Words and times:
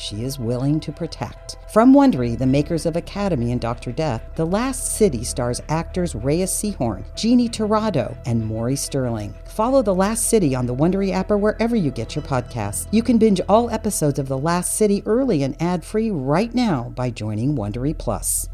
she 0.00 0.24
is 0.24 0.38
willing 0.38 0.80
to 0.80 0.90
protect. 0.90 1.58
From 1.72 1.92
Wondery, 1.94 2.36
the 2.36 2.46
makers 2.46 2.86
of 2.86 2.96
Academy 2.96 3.52
and 3.52 3.60
Dr. 3.60 3.92
Death, 3.92 4.22
The 4.34 4.46
Last 4.46 4.96
City 4.96 5.22
stars 5.22 5.60
actors 5.68 6.14
Reyes 6.14 6.50
Sehorn, 6.50 7.04
Jeannie 7.14 7.48
Torrado, 7.48 8.16
and 8.26 8.44
Maury 8.44 8.76
Sterling. 8.76 9.34
Follow 9.44 9.82
The 9.82 9.94
Last 9.94 10.28
City 10.28 10.54
on 10.54 10.66
the 10.66 10.74
Wondery 10.74 11.12
app 11.12 11.30
or 11.30 11.38
wherever 11.38 11.76
you 11.76 11.90
get 11.90 12.16
your 12.16 12.24
podcasts. 12.24 12.88
You 12.90 13.02
can 13.02 13.18
binge 13.18 13.40
all 13.48 13.70
episodes 13.70 14.18
of 14.18 14.26
The 14.28 14.38
Last 14.38 14.74
City 14.74 15.02
early 15.06 15.42
and 15.42 15.60
ad-free 15.60 16.10
right 16.10 16.54
now 16.54 16.92
by 16.96 17.10
joining 17.10 17.54
Wondery 17.54 17.96
Plus. 17.96 18.48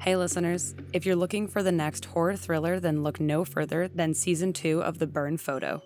Hey, 0.00 0.16
listeners. 0.16 0.74
If 0.92 1.06
you're 1.06 1.14
looking 1.14 1.46
for 1.46 1.62
the 1.62 1.70
next 1.70 2.06
horror 2.06 2.34
thriller, 2.34 2.80
then 2.80 3.02
look 3.02 3.20
no 3.20 3.44
further 3.44 3.86
than 3.86 4.14
season 4.14 4.52
two 4.52 4.82
of 4.82 4.98
The 4.98 5.06
Burned 5.06 5.40
Photo. 5.40 5.82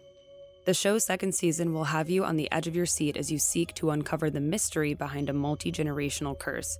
The 0.66 0.74
show's 0.74 1.04
second 1.04 1.32
season 1.32 1.72
will 1.72 1.84
have 1.84 2.10
you 2.10 2.24
on 2.24 2.34
the 2.34 2.50
edge 2.50 2.66
of 2.66 2.74
your 2.74 2.86
seat 2.86 3.16
as 3.16 3.30
you 3.30 3.38
seek 3.38 3.72
to 3.74 3.90
uncover 3.90 4.30
the 4.30 4.40
mystery 4.40 4.94
behind 4.94 5.30
a 5.30 5.32
multi 5.32 5.70
generational 5.70 6.36
curse. 6.36 6.76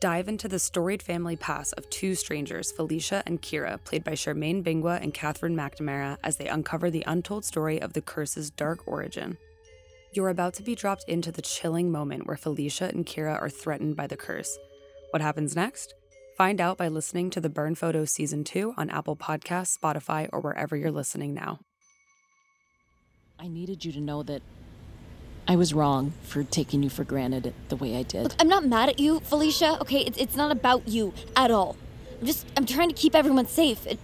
Dive 0.00 0.26
into 0.26 0.48
the 0.48 0.58
storied 0.58 1.04
family 1.04 1.36
past 1.36 1.72
of 1.78 1.88
two 1.88 2.16
strangers, 2.16 2.72
Felicia 2.72 3.22
and 3.24 3.40
Kira, 3.40 3.82
played 3.84 4.02
by 4.02 4.12
Charmaine 4.12 4.60
Bingwa 4.60 5.00
and 5.00 5.14
Katherine 5.14 5.54
McNamara, 5.54 6.18
as 6.24 6.36
they 6.36 6.48
uncover 6.48 6.90
the 6.90 7.04
untold 7.06 7.44
story 7.44 7.80
of 7.80 7.92
the 7.92 8.02
curse's 8.02 8.50
dark 8.50 8.80
origin. 8.88 9.38
You're 10.12 10.28
about 10.28 10.54
to 10.54 10.64
be 10.64 10.74
dropped 10.74 11.04
into 11.06 11.30
the 11.30 11.42
chilling 11.42 11.92
moment 11.92 12.26
where 12.26 12.36
Felicia 12.36 12.86
and 12.86 13.06
Kira 13.06 13.40
are 13.40 13.48
threatened 13.48 13.94
by 13.94 14.08
the 14.08 14.16
curse. 14.16 14.58
What 15.10 15.22
happens 15.22 15.54
next? 15.54 15.94
Find 16.36 16.60
out 16.60 16.76
by 16.76 16.88
listening 16.88 17.30
to 17.30 17.40
The 17.40 17.48
Burned 17.48 17.78
Photo 17.78 18.04
Season 18.04 18.42
2 18.42 18.74
on 18.76 18.90
Apple 18.90 19.16
Podcasts, 19.16 19.78
Spotify, 19.78 20.28
or 20.32 20.40
wherever 20.40 20.76
you're 20.76 20.90
listening 20.90 21.32
now. 21.32 21.60
I 23.38 23.48
needed 23.48 23.84
you 23.84 23.92
to 23.92 24.00
know 24.00 24.22
that 24.24 24.42
I 25.46 25.56
was 25.56 25.72
wrong 25.74 26.12
for 26.22 26.42
taking 26.42 26.82
you 26.82 26.88
for 26.88 27.04
granted 27.04 27.52
the 27.68 27.76
way 27.76 27.96
I 27.96 28.02
did. 28.02 28.22
Look, 28.24 28.34
I'm 28.40 28.48
not 28.48 28.64
mad 28.66 28.88
at 28.88 28.98
you, 28.98 29.20
Felicia. 29.20 29.78
Okay, 29.80 30.00
it's, 30.00 30.18
it's 30.18 30.36
not 30.36 30.50
about 30.50 30.88
you 30.88 31.12
at 31.36 31.50
all. 31.50 31.76
I'm 32.20 32.26
just 32.26 32.46
I'm 32.56 32.64
trying 32.66 32.88
to 32.88 32.94
keep 32.94 33.14
everyone 33.14 33.46
safe. 33.46 33.86
It, 33.86 33.98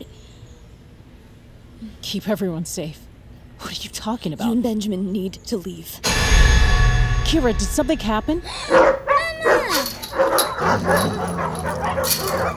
Keep 2.00 2.28
everyone 2.28 2.64
safe. 2.64 3.00
What 3.58 3.72
are 3.72 3.82
you 3.82 3.88
talking 3.90 4.32
about? 4.32 4.46
you 4.46 4.52
and 4.52 4.62
Benjamin 4.62 5.10
need 5.12 5.32
to 5.46 5.56
leave. 5.56 5.98
Kira, 7.24 7.52
did 7.58 7.62
something 7.62 7.98
happen? 7.98 8.40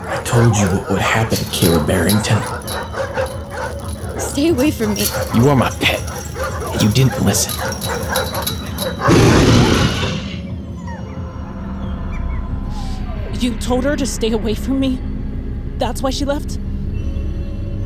I 0.08 0.22
told 0.26 0.56
you 0.58 0.68
what 0.68 0.92
would 0.92 1.02
happen 1.02 1.38
to 1.38 1.44
Kira 1.46 1.86
Barrington. 1.88 2.40
Stay 4.20 4.50
away 4.50 4.70
from 4.72 4.94
me. 4.94 5.06
You 5.34 5.50
are 5.50 5.56
my 5.56 5.70
pet. 5.72 5.95
You 6.86 6.92
didn't 6.92 7.26
listen. 7.26 7.52
You 13.42 13.56
told 13.58 13.86
her 13.86 13.96
to 13.96 14.06
stay 14.06 14.32
away 14.34 14.54
from 14.54 14.80
me? 14.80 15.00
That's 15.80 16.04
why 16.04 16.12
she 16.12 16.26
left? 16.26 16.60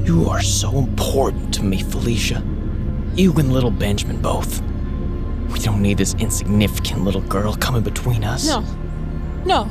You 0.04 0.28
are 0.30 0.42
so 0.42 0.80
important 0.80 1.54
to 1.54 1.64
me, 1.64 1.82
Felicia. 1.82 2.44
You 3.16 3.32
and 3.36 3.54
little 3.54 3.72
Benjamin 3.72 4.22
both. 4.22 4.62
We 5.54 5.60
don't 5.60 5.82
need 5.82 5.98
this 5.98 6.14
insignificant 6.16 7.06
little 7.06 7.22
girl 7.22 7.56
coming 7.56 7.84
between 7.84 8.26
us. 8.26 8.50
No. 8.50 8.66
No. 9.46 9.70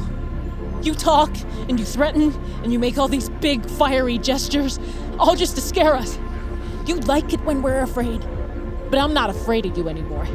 You 0.81 0.95
talk 0.95 1.37
and 1.69 1.79
you 1.79 1.85
threaten 1.85 2.33
and 2.63 2.73
you 2.73 2.79
make 2.79 2.97
all 2.97 3.09
these 3.09 3.29
big 3.29 3.69
fiery 3.69 4.17
gestures, 4.17 4.81
all 5.19 5.37
just 5.37 5.55
to 5.57 5.61
scare 5.61 5.95
us. 5.95 6.19
You 6.87 6.97
like 7.01 7.35
it 7.35 7.41
when 7.43 7.61
we're 7.61 7.81
afraid. 7.81 8.25
But 8.91 8.99
I'm 8.99 9.13
not 9.13 9.31
afraid 9.31 9.67
of 9.67 9.77
you 9.77 9.89
anymore. 9.89 10.27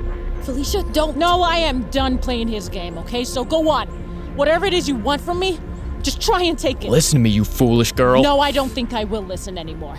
Felicia, 0.44 0.84
don't. 0.92 1.18
No, 1.18 1.42
I 1.42 1.58
am 1.58 1.90
done 1.90 2.18
playing 2.18 2.50
his 2.50 2.70
game, 2.70 2.98
okay? 3.00 3.24
So 3.24 3.44
go 3.44 3.70
on. 3.70 3.88
Whatever 4.36 4.66
it 4.66 4.74
is 4.74 4.88
you 4.88 4.96
want 4.96 5.22
from 5.22 5.40
me, 5.40 5.60
just 6.02 6.22
try 6.22 6.44
and 6.44 6.58
take 6.60 6.84
it. 6.84 6.90
Listen 6.90 7.20
to 7.20 7.24
me, 7.24 7.30
you 7.30 7.44
foolish 7.44 7.92
girl. 7.94 8.22
No, 8.22 8.40
I 8.40 8.52
don't 8.52 8.70
think 8.70 8.94
I 8.94 9.06
will 9.06 9.22
listen 9.22 9.58
anymore. 9.58 9.98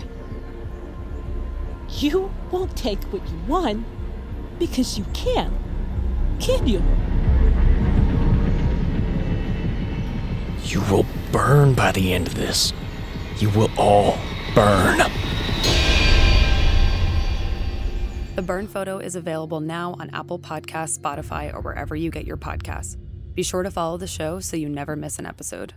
You 1.89 2.31
won't 2.51 2.75
take 2.75 3.01
what 3.05 3.27
you 3.27 3.37
want 3.47 3.85
because 4.59 4.97
you 4.97 5.05
can. 5.13 5.51
Can 6.39 6.67
you? 6.67 6.81
You 10.65 10.81
will 10.91 11.05
burn 11.31 11.73
by 11.73 11.91
the 11.91 12.13
end 12.13 12.27
of 12.27 12.35
this. 12.35 12.73
You 13.37 13.49
will 13.49 13.71
all 13.77 14.17
burn. 14.53 14.99
The 18.35 18.41
Burned 18.41 18.69
Photo 18.69 18.97
is 18.97 19.15
available 19.15 19.61
now 19.61 19.95
on 19.97 20.09
Apple 20.09 20.37
Podcasts, 20.39 20.99
Spotify, 20.99 21.53
or 21.53 21.61
wherever 21.61 21.95
you 21.95 22.11
get 22.11 22.25
your 22.25 22.35
podcasts. 22.35 22.97
Be 23.33 23.43
sure 23.43 23.63
to 23.63 23.71
follow 23.71 23.97
the 23.97 24.07
show 24.07 24.41
so 24.41 24.57
you 24.57 24.67
never 24.67 24.97
miss 24.97 25.19
an 25.19 25.25
episode. 25.25 25.73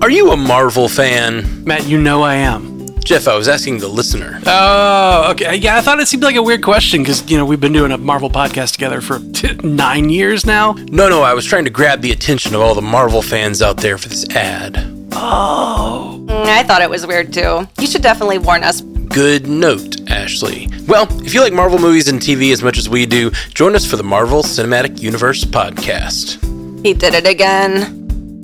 Are 0.00 0.10
you 0.10 0.30
a 0.30 0.36
Marvel 0.36 0.88
fan? 0.88 1.64
Matt, 1.64 1.88
you 1.88 2.00
know 2.00 2.22
I 2.22 2.36
am. 2.36 2.86
Jeff, 3.00 3.26
I 3.26 3.36
was 3.36 3.48
asking 3.48 3.78
the 3.78 3.88
listener. 3.88 4.40
Oh, 4.46 5.30
okay. 5.32 5.56
Yeah, 5.56 5.76
I 5.76 5.80
thought 5.80 5.98
it 5.98 6.06
seemed 6.06 6.22
like 6.22 6.36
a 6.36 6.42
weird 6.42 6.62
question 6.62 7.02
because, 7.02 7.28
you 7.28 7.36
know, 7.36 7.44
we've 7.44 7.60
been 7.60 7.72
doing 7.72 7.90
a 7.90 7.98
Marvel 7.98 8.30
podcast 8.30 8.72
together 8.72 9.00
for 9.00 9.18
nine 9.66 10.08
years 10.10 10.46
now. 10.46 10.72
No, 10.72 11.08
no, 11.08 11.22
I 11.22 11.34
was 11.34 11.44
trying 11.44 11.64
to 11.64 11.70
grab 11.70 12.00
the 12.00 12.12
attention 12.12 12.54
of 12.54 12.60
all 12.60 12.76
the 12.76 12.82
Marvel 12.82 13.22
fans 13.22 13.60
out 13.60 13.78
there 13.78 13.98
for 13.98 14.08
this 14.08 14.28
ad. 14.30 14.76
Oh. 15.12 16.24
Mm, 16.26 16.46
I 16.46 16.62
thought 16.62 16.82
it 16.82 16.90
was 16.90 17.06
weird 17.06 17.32
too. 17.32 17.66
You 17.80 17.86
should 17.86 18.02
definitely 18.02 18.38
warn 18.38 18.62
us. 18.62 18.80
Good 18.80 19.46
note, 19.46 19.95
Ashley. 20.26 20.68
Well, 20.88 21.06
if 21.24 21.34
you 21.34 21.40
like 21.40 21.52
Marvel 21.52 21.78
movies 21.78 22.08
and 22.08 22.20
TV 22.20 22.52
as 22.52 22.60
much 22.60 22.78
as 22.78 22.88
we 22.88 23.06
do, 23.06 23.30
join 23.54 23.76
us 23.76 23.86
for 23.86 23.96
the 23.96 24.02
Marvel 24.02 24.42
Cinematic 24.42 25.00
Universe 25.00 25.44
podcast. 25.44 26.42
He 26.84 26.94
did 26.94 27.14
it 27.14 27.28
again. 27.28 28.42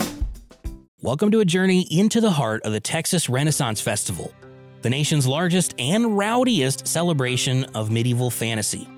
Welcome 1.00 1.32
to 1.32 1.40
a 1.40 1.44
journey 1.44 1.88
into 1.90 2.20
the 2.20 2.30
heart 2.30 2.62
of 2.62 2.70
the 2.70 2.78
Texas 2.78 3.28
Renaissance 3.28 3.80
Festival, 3.80 4.32
the 4.82 4.90
nation's 4.90 5.26
largest 5.26 5.74
and 5.76 6.16
rowdiest 6.16 6.86
celebration 6.86 7.64
of 7.74 7.90
medieval 7.90 8.30
fantasy. 8.30 8.88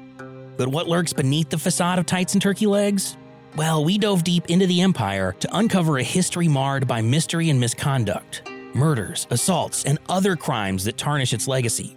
But 0.58 0.68
what 0.68 0.86
lurks 0.86 1.14
beneath 1.14 1.48
the 1.48 1.56
facade 1.56 1.98
of 1.98 2.04
tights 2.04 2.34
and 2.34 2.42
turkey 2.42 2.66
legs? 2.66 3.16
Well, 3.56 3.82
we 3.82 3.96
dove 3.96 4.24
deep 4.24 4.50
into 4.50 4.66
the 4.66 4.82
empire 4.82 5.34
to 5.40 5.56
uncover 5.56 5.96
a 5.96 6.02
history 6.02 6.48
marred 6.48 6.86
by 6.86 7.00
mystery 7.00 7.48
and 7.48 7.58
misconduct, 7.58 8.42
murders, 8.74 9.26
assaults, 9.30 9.86
and 9.86 9.98
other 10.10 10.36
crimes 10.36 10.84
that 10.84 10.98
tarnish 10.98 11.32
its 11.32 11.48
legacy. 11.48 11.96